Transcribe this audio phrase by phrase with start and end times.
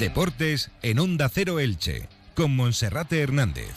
[0.00, 3.74] Deportes en Onda Cero Elche, con Monserrate Hernández.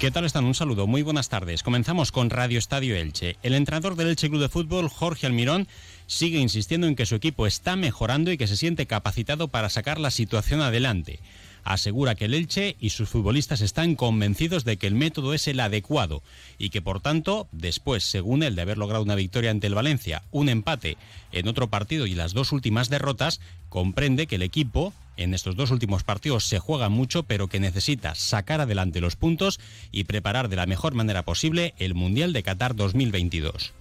[0.00, 0.46] ¿Qué tal están?
[0.46, 1.62] Un saludo, muy buenas tardes.
[1.62, 3.36] Comenzamos con Radio Estadio Elche.
[3.42, 5.68] El entrenador del Elche Club de Fútbol, Jorge Almirón,
[6.06, 10.00] sigue insistiendo en que su equipo está mejorando y que se siente capacitado para sacar
[10.00, 11.20] la situación adelante
[11.64, 15.60] asegura que el Elche y sus futbolistas están convencidos de que el método es el
[15.60, 16.22] adecuado
[16.58, 20.22] y que por tanto, después, según él, de haber logrado una victoria ante el Valencia,
[20.30, 20.96] un empate
[21.32, 25.70] en otro partido y las dos últimas derrotas, comprende que el equipo en estos dos
[25.70, 29.60] últimos partidos se juega mucho, pero que necesita sacar adelante los puntos
[29.92, 33.72] y preparar de la mejor manera posible el Mundial de Qatar 2022.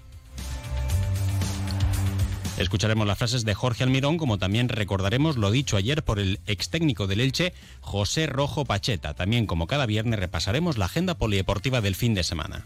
[2.58, 6.70] Escucharemos las frases de Jorge Almirón, como también recordaremos lo dicho ayer por el ex
[6.70, 9.16] técnico del Elche, José Rojo Pacheta.
[9.16, 12.66] También, como cada viernes, repasaremos la agenda polideportiva del fin de semana.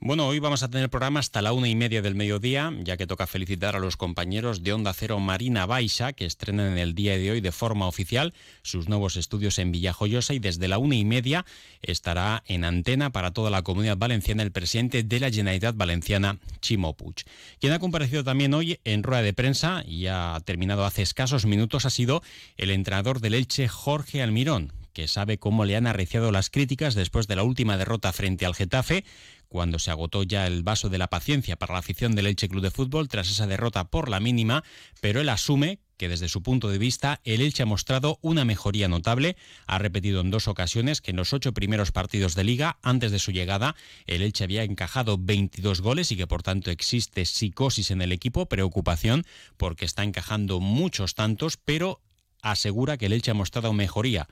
[0.00, 3.08] Bueno, hoy vamos a tener programa hasta la una y media del mediodía, ya que
[3.08, 7.18] toca felicitar a los compañeros de Onda Cero Marina Baixa, que estrenan en el día
[7.18, 8.32] de hoy de forma oficial
[8.62, 11.44] sus nuevos estudios en Villajoyosa y desde la una y media
[11.82, 16.94] estará en antena para toda la comunidad valenciana el presidente de la Generalitat Valenciana, Chimo
[16.94, 17.24] Puig.
[17.58, 21.86] Quien ha comparecido también hoy en rueda de prensa y ha terminado hace escasos minutos
[21.86, 22.22] ha sido
[22.56, 27.28] el entrenador del Elche, Jorge Almirón, que sabe cómo le han arreciado las críticas después
[27.28, 29.04] de la última derrota frente al Getafe
[29.46, 32.62] cuando se agotó ya el vaso de la paciencia para la afición del Elche Club
[32.62, 34.64] de Fútbol tras esa derrota por la mínima,
[35.00, 38.88] pero él asume que desde su punto de vista el Elche ha mostrado una mejoría
[38.88, 39.36] notable.
[39.68, 43.20] Ha repetido en dos ocasiones que en los ocho primeros partidos de liga, antes de
[43.20, 43.76] su llegada,
[44.08, 48.46] el Elche había encajado 22 goles y que por tanto existe psicosis en el equipo,
[48.46, 49.24] preocupación
[49.58, 52.00] porque está encajando muchos tantos, pero
[52.42, 54.26] asegura que el Elche ha mostrado mejoría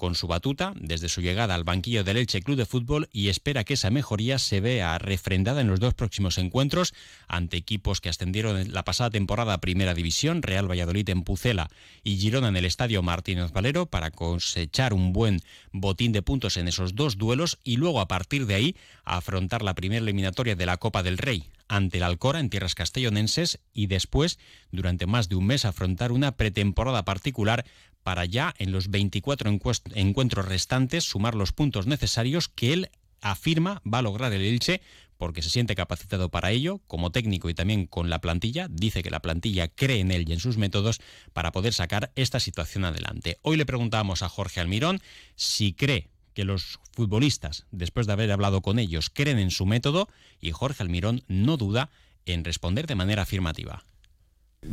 [0.00, 3.64] con su batuta desde su llegada al banquillo del Elche Club de Fútbol y espera
[3.64, 6.94] que esa mejoría se vea refrendada en los dos próximos encuentros
[7.28, 11.68] ante equipos que ascendieron la pasada temporada a Primera División, Real Valladolid en Pucela
[12.02, 16.68] y Girona en el Estadio Martínez Valero para cosechar un buen botín de puntos en
[16.68, 20.78] esos dos duelos y luego a partir de ahí afrontar la primera eliminatoria de la
[20.78, 24.40] Copa del Rey ante el Alcora en tierras castellonenses y después,
[24.72, 27.64] durante más de un mes, afrontar una pretemporada particular
[28.02, 29.56] para ya en los 24
[29.94, 34.80] encuentros restantes sumar los puntos necesarios que él afirma va a lograr el Elche
[35.16, 39.10] porque se siente capacitado para ello, como técnico y también con la plantilla, dice que
[39.10, 40.98] la plantilla cree en él y en sus métodos
[41.32, 43.38] para poder sacar esta situación adelante.
[43.42, 45.00] Hoy le preguntamos a Jorge Almirón
[45.36, 50.08] si cree que los futbolistas, después de haber hablado con ellos, creen en su método
[50.40, 51.90] y Jorge Almirón no duda
[52.26, 53.84] en responder de manera afirmativa.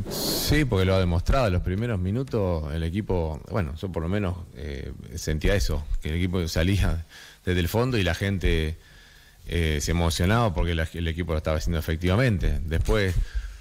[0.10, 1.48] Sí, porque lo ha demostrado.
[1.48, 6.10] En los primeros minutos el equipo, bueno, yo por lo menos eh, sentía eso, que
[6.10, 7.06] el equipo salía
[7.46, 8.78] desde el fondo y la gente
[9.48, 12.60] eh, se emocionaba porque el equipo lo estaba haciendo efectivamente.
[12.66, 13.16] Después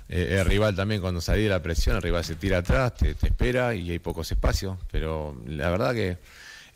[0.08, 3.10] eh, el rival también cuando salía de la presión, el rival se tira atrás, te,
[3.10, 4.78] espera y hay pocos espacios.
[4.90, 6.18] Pero la verdad que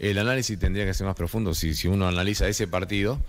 [0.00, 3.20] el análisis tendría que ser más profundo si, uno analiza ese partido.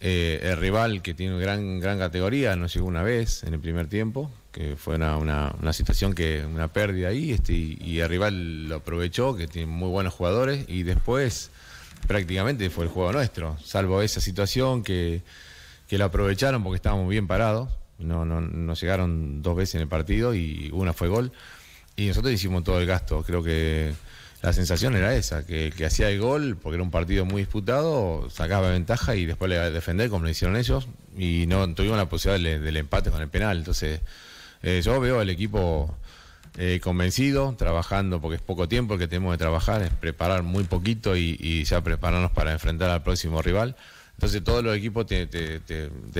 [0.00, 4.30] el rival que tiene gran, gran categoría nos llegó una vez en el primer tiempo,
[4.52, 9.36] que fue una, una, situación que, una pérdida ahí, este, y, el rival lo aprovechó,
[9.36, 11.50] que tiene muy buenos jugadores, y después
[12.06, 15.22] prácticamente fue el juego nuestro, salvo esa situación que,
[15.88, 19.88] que lo aprovecharon porque estábamos bien parados, no, no, nos llegaron dos veces en el
[19.88, 21.32] partido y una fue gol,
[21.96, 23.92] y nosotros hicimos todo el gasto, creo que
[24.42, 28.28] la sensación era esa, que, que hacía el gol, porque era un partido muy disputado,
[28.30, 31.96] sacaba ventaja y después le iba a defender como lo hicieron ellos, y no tuvimos
[31.96, 34.00] la posibilidad del empate con el penal, entonces
[34.62, 35.96] eh, yo veo al equipo
[36.56, 40.64] eh, convencido, trabajando, porque es poco tiempo el que tenemos que trabajar, es preparar muy
[40.64, 43.76] poquito y, ya prepararnos para enfrentar al próximo rival.
[44.14, 45.28] Entonces todos los equipos te,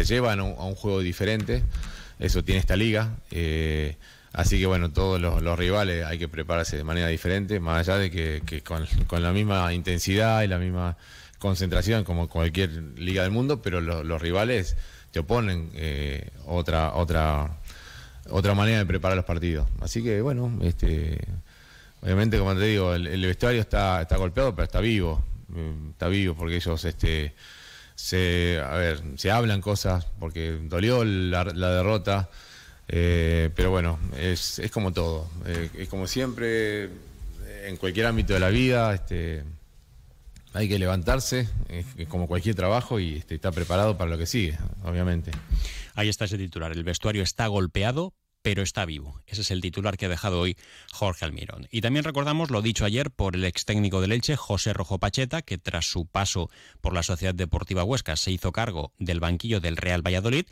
[0.05, 1.65] llevan a un, juego diferente,
[2.21, 3.17] eso tiene esta liga.
[3.33, 3.97] Eh,
[4.39, 8.11] así que bueno, todos los, rivales hay que prepararse de manera diferente, más allá de
[8.11, 8.87] que, con,
[9.23, 10.97] la misma intensidad y la misma
[11.39, 14.77] concentración como cualquier liga del mundo, pero los rivales
[15.11, 15.71] te oponen
[16.47, 17.59] otra otra
[18.31, 19.69] otra manera de preparar los partidos.
[19.81, 21.19] Así que bueno, este,
[22.03, 26.35] obviamente como te digo, el, vestuario está, está golpeado, pero está vivo, mm, está vivo
[26.35, 27.35] porque ellos este,
[27.99, 32.31] se, a ver, se hablan cosas, porque dolió la, derrota.
[32.89, 35.29] Eh, pero bueno, es, como todo.
[35.47, 36.85] Eh, es como siempre,
[37.65, 39.45] en cualquier ámbito de la vida, este,
[40.55, 41.49] hay que levantarse,
[42.09, 45.31] como cualquier trabajo, y este, estar preparado para lo que sigue, obviamente.
[45.95, 46.73] Ahí está ese titular.
[46.73, 49.21] El vestuario está golpeado, pero está vivo.
[49.27, 50.57] Ese es el titular que ha dejado hoy
[50.93, 51.67] Jorge Almirón.
[51.71, 55.43] Y también recordamos lo dicho ayer por el ex técnico del Elche, José Rojo Pacheta,
[55.43, 56.51] que tras su paso
[56.81, 60.47] por la Sociedad Deportiva Huesca se hizo cargo del banquillo del Real Valladolid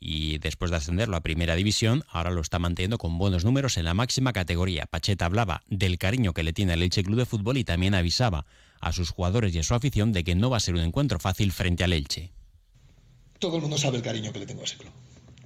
[0.00, 3.84] y después de ascenderlo a primera división, ahora lo está manteniendo con buenos números en
[3.84, 4.86] la máxima categoría.
[4.86, 8.46] Pacheta hablaba del cariño que le tiene al Elche Club de Fútbol y también avisaba
[8.80, 11.18] a sus jugadores y a su afición de que no va a ser un encuentro
[11.18, 12.30] fácil frente al Elche.
[13.38, 14.92] Todo el mundo sabe el cariño que le tengo a ese club,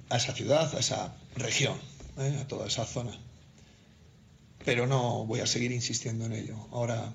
[0.09, 1.77] a esa ciudad, a esa región,
[2.17, 2.37] ¿eh?
[2.41, 3.11] a toda esa zona.
[4.65, 6.55] Pero no voy a seguir insistiendo en ello.
[6.71, 7.13] Ahora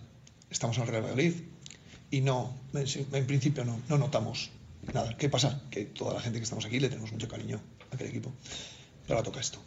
[0.50, 1.34] estamos en Real Valladolid
[2.10, 4.50] y no, en, principio no, no notamos
[4.92, 5.16] nada.
[5.16, 5.62] ¿Qué pasa?
[5.70, 7.60] Que toda la gente que estamos aquí le tenemos mucho cariño
[7.90, 8.32] a aquel equipo.
[9.02, 9.58] Pero ahora toca esto.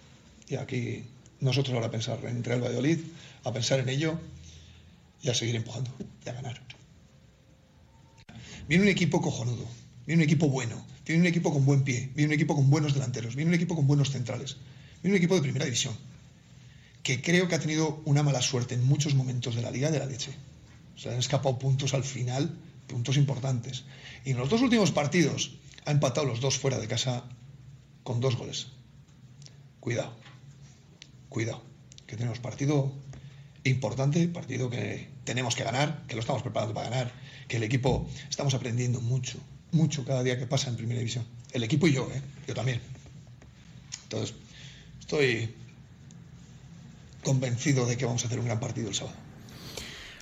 [0.48, 1.04] Y aquí
[1.40, 3.00] nosotros ahora a pensar en Real Valladolid,
[3.44, 4.20] a pensar en ello
[5.22, 5.92] y a seguir empujando
[6.26, 6.62] y a ganar.
[8.68, 9.68] Viene un equipo cojonudo,
[10.06, 12.94] viene un equipo bueno, viene un equipo con buen pie, viene un equipo con buenos
[12.94, 14.58] delanteros, viene un equipo con buenos centrales,
[15.02, 15.94] viene un equipo de primera división,
[17.04, 20.00] que creo que ha tenido una mala suerte en muchos momentos de la liga de
[20.00, 20.32] la leche.
[20.96, 22.56] Se han escapado puntos al final,
[22.92, 23.86] puntos importantes.
[24.26, 27.24] Y en los dos últimos partidos ha empatado los dos fuera de casa
[28.04, 28.68] con dos goles.
[29.80, 30.16] Cuidado,
[31.30, 31.64] cuidado,
[32.06, 32.92] que tenemos partido
[33.64, 37.12] importante, partido que tenemos que ganar, que lo estamos preparando para ganar,
[37.48, 39.40] que el equipo estamos aprendiendo mucho,
[39.72, 41.26] mucho cada día que pasa en primera división.
[41.52, 42.22] El equipo y yo, ¿eh?
[42.48, 42.80] yo también.
[44.04, 44.36] Entonces,
[45.00, 45.54] estoy
[47.24, 49.31] convencido de que vamos a hacer un gran partido el sábado.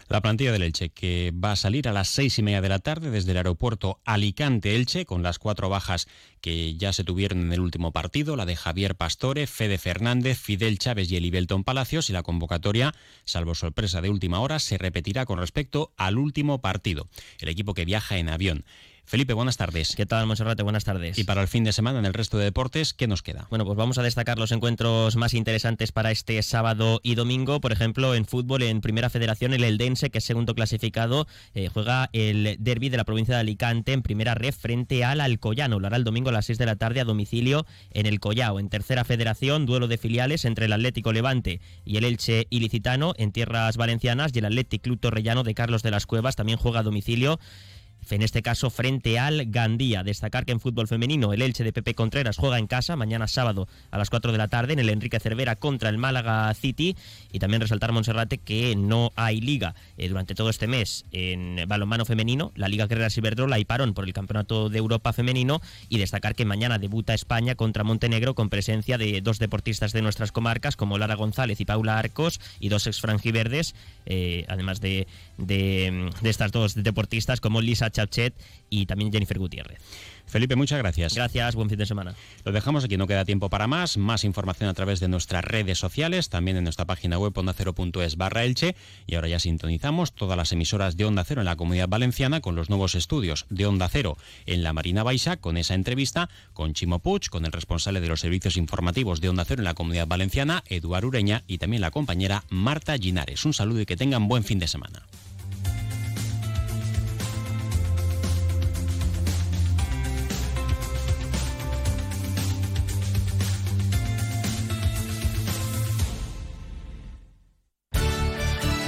[0.09, 2.79] La plantilla del Elche, que va a salir a las seis y media de la
[2.79, 6.07] tarde desde el aeropuerto Alicante-Elche, con las cuatro bajas
[6.41, 10.79] que ya se tuvieron en el último partido, la de Javier Pastore, Fede Fernández, Fidel
[10.79, 15.37] Chávez y Elibelton Palacios, y la convocatoria, salvo sorpresa de última hora, se repetirá con
[15.37, 17.07] respecto al último partido.
[17.37, 18.65] El equipo que viaja en avión.
[19.09, 19.95] Felipe, buenas tardes.
[19.95, 20.61] ¿Qué tal, Monserrate?
[20.61, 21.17] Buenas tardes.
[21.17, 23.47] Y para el fin de semana, en el resto de deportes, ¿qué nos queda?
[23.49, 27.59] Bueno, pues vamos a destacar los encuentros más interesantes para este sábado y domingo.
[27.59, 31.25] Por ejemplo, en fútbol, en Primera Federación, el Eldense, que es segundo clasificado,
[31.55, 35.79] eh, juega el derby de la provincia de Alicante en primera red frente al Alcoyano.
[35.79, 38.59] Lo hará el domingo a las 6 de la tarde a domicilio en el Collao.
[38.59, 43.31] En Tercera Federación, duelo de filiales entre el Atlético Levante y el Elche Ilicitano en
[43.31, 46.83] tierras valencianas y el Atlético Club Torrellano de Carlos de las Cuevas también juega a
[46.83, 47.39] domicilio
[48.15, 50.03] en este caso frente al Gandía.
[50.03, 53.67] Destacar que en fútbol femenino el Elche de Pepe Contreras juega en casa mañana sábado
[53.91, 56.95] a las 4 de la tarde en el Enrique Cervera contra el Málaga City.
[57.31, 62.05] Y también resaltar Monserrate que no hay liga eh, durante todo este mes en balonmano
[62.05, 65.61] femenino, la Liga Guerrera Ciberdrola y parón por el Campeonato de Europa femenino.
[65.89, 70.31] Y destacar que mañana debuta España contra Montenegro con presencia de dos deportistas de nuestras
[70.31, 73.75] comarcas como Lara González y Paula Arcos y dos ex franjiverdes,
[74.05, 75.07] eh, además de,
[75.37, 78.33] de, estas dos deportistas como Lisa Chauchet
[78.69, 79.79] y también Jennifer Gutiérrez.
[80.29, 81.15] Felipe, muchas gracias.
[81.15, 82.13] Gracias, buen fin de semana.
[82.45, 83.97] Lo dejamos aquí, no queda tiempo para más.
[83.97, 88.43] Más información a través de nuestras redes sociales, también en nuestra página web ondacero.es barra
[88.43, 88.75] Elche.
[89.07, 92.55] Y ahora ya sintonizamos todas las emisoras de Onda Cero en la Comunidad Valenciana con
[92.55, 96.99] los nuevos estudios de Onda Cero en la Marina Baixa, con esa entrevista con Chimo
[96.99, 100.63] Puig, con el responsable de los servicios informativos de Onda Cero en la Comunidad Valenciana,
[100.67, 103.45] Eduard Ureña, y también la compañera Marta Ginares.
[103.45, 105.01] Un saludo y que tengan buen fin de semana.